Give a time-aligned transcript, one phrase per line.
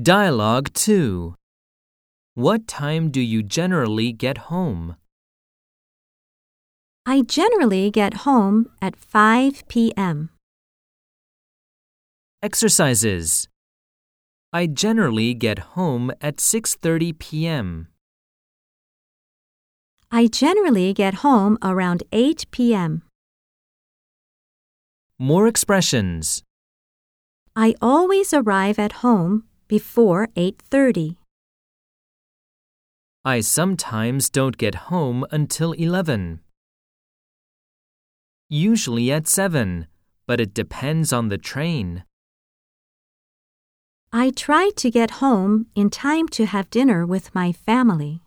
[0.00, 1.34] Dialogue 2
[2.32, 4.96] What time do you generally get home?
[7.04, 10.30] I generally get home at 5 p.m.
[12.42, 13.48] Exercises
[14.50, 17.88] I generally get home at 6:30 p.m.
[20.10, 23.02] I generally get home around 8 p.m.
[25.18, 26.42] More expressions.
[27.54, 31.16] I always arrive at home before 8:30.
[33.24, 36.40] I sometimes don't get home until 11.
[38.50, 39.86] Usually at 7,
[40.26, 42.04] but it depends on the train.
[44.12, 48.20] I try to get home in time to have dinner with my family.